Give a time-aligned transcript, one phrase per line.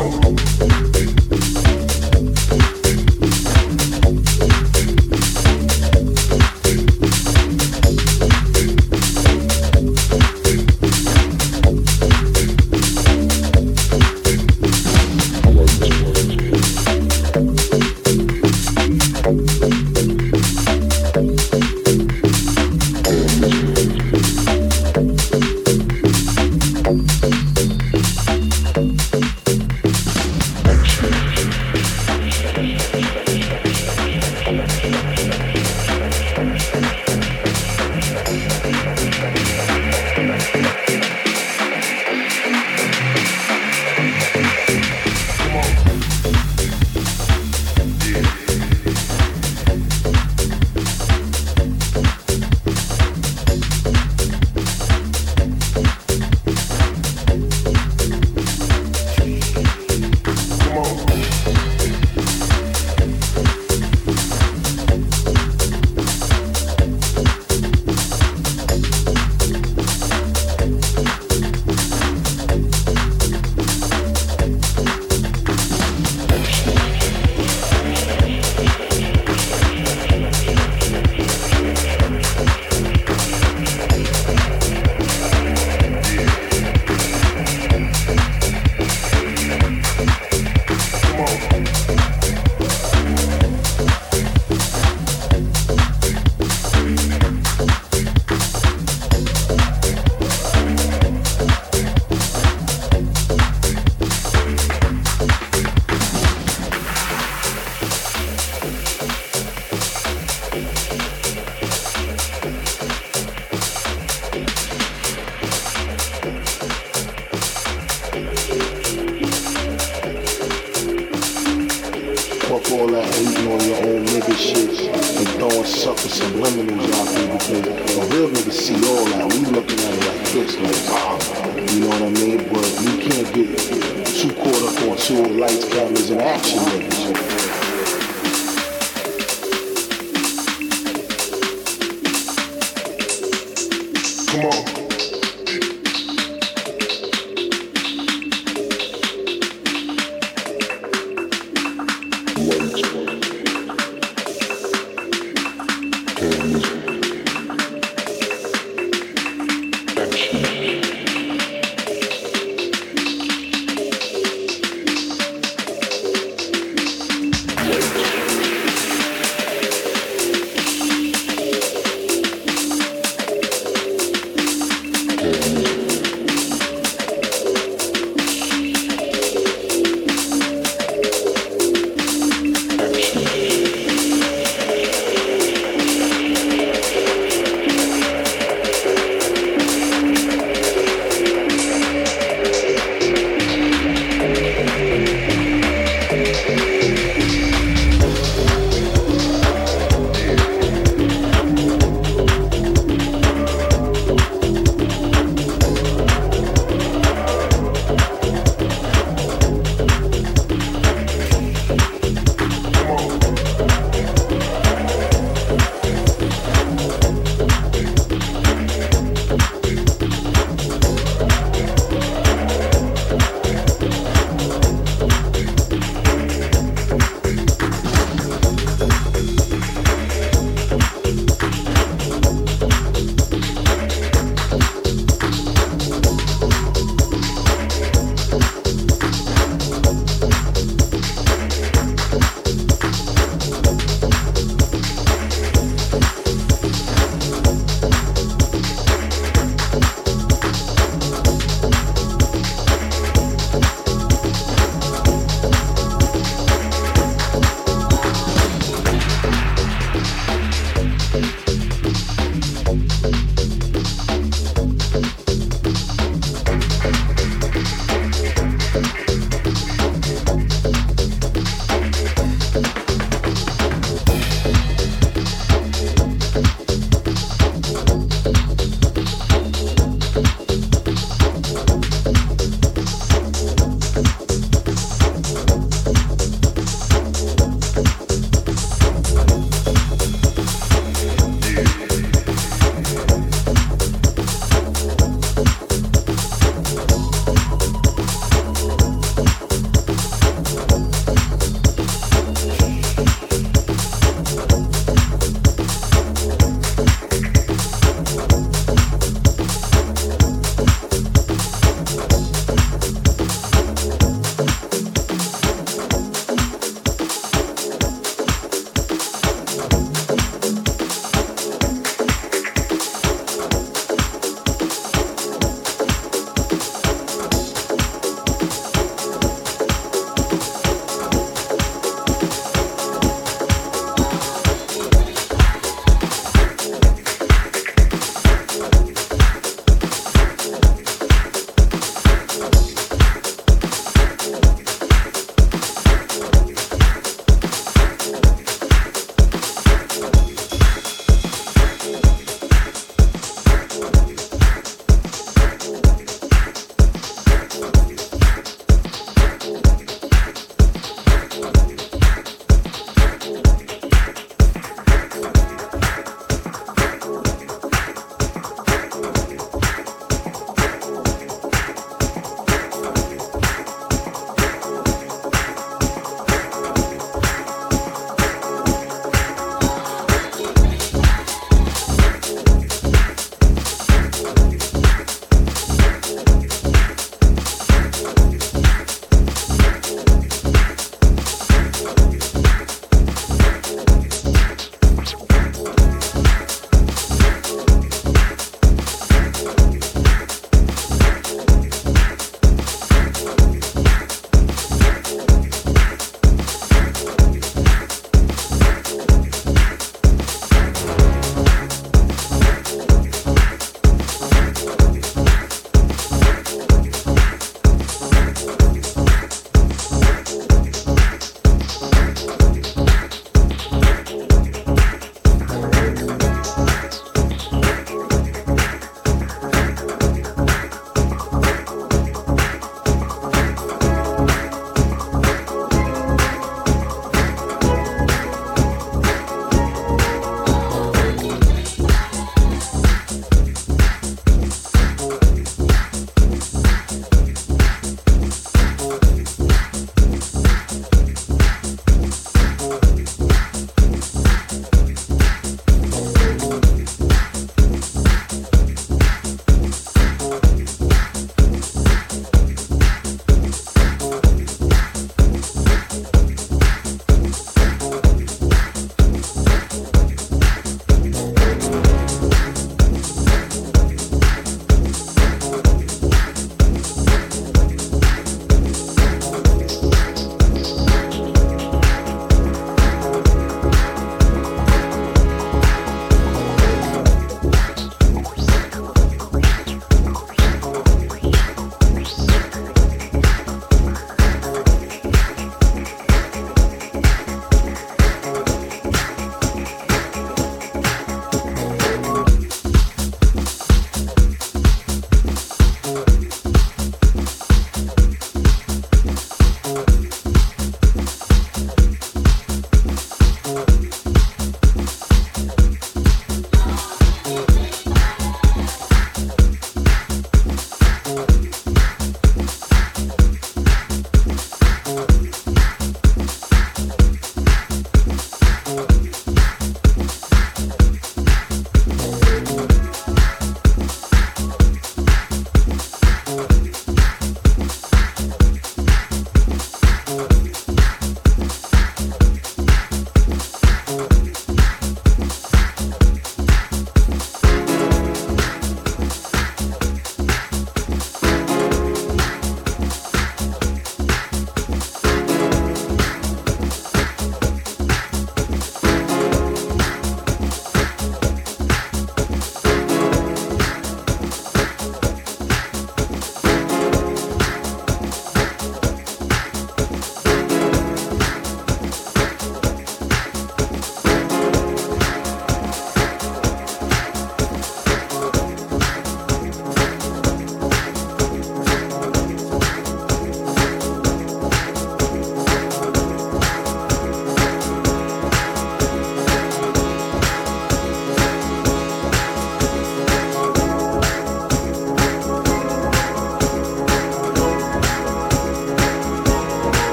[0.00, 0.79] Wow.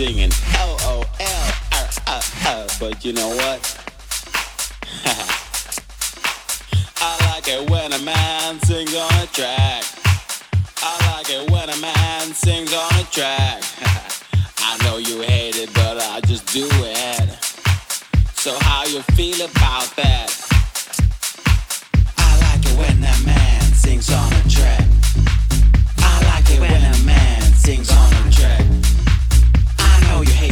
[0.00, 2.66] Singing L O L R R R.
[2.80, 3.60] But you know what?
[7.02, 9.84] I like it when a man sings on a track.
[10.82, 13.62] I like it when a man sings on a track.
[14.58, 17.28] I know you hate it, but I just do it.
[18.36, 20.34] So how you feel about that?
[22.16, 24.79] I like it when a man sings on a track.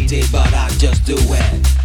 [0.09, 1.78] But I just do it.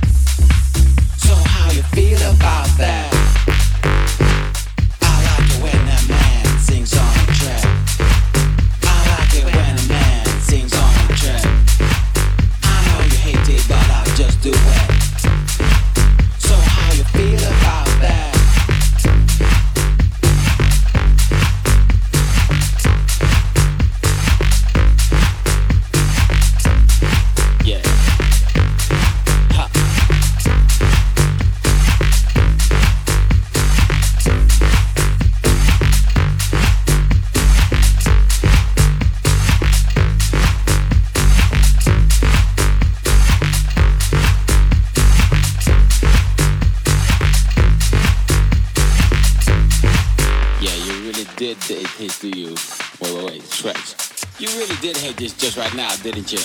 [55.13, 56.39] Hate this just right now, didn't you?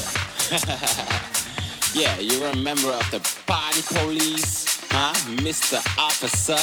[2.01, 5.79] yeah, you're a member of the party police, huh, Mr.
[5.99, 6.59] Officer?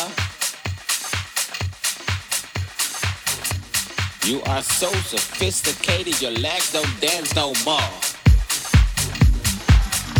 [4.27, 7.91] You are so sophisticated, your legs don't dance no more.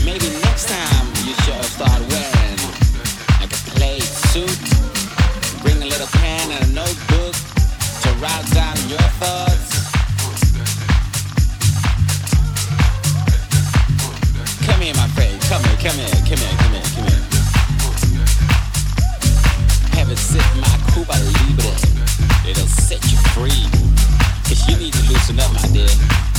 [0.05, 2.59] Maybe next time you should start wearing
[3.41, 4.61] like a plaid suit.
[5.63, 7.35] Bring a little pen and a notebook
[8.03, 9.64] to write down your thoughts.
[14.85, 15.41] Here, my friend.
[15.49, 17.23] Come here, come here, come here, come here, come here.
[19.97, 21.73] Have a sip, my Cuba Libre.
[22.47, 23.65] It'll set you free.
[24.45, 26.34] Cause you need to loosen up, my dear.